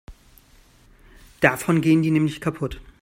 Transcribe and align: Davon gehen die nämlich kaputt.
Davon 1.41 1.81
gehen 1.81 2.01
die 2.01 2.09
nämlich 2.09 2.41
kaputt. 2.41 2.81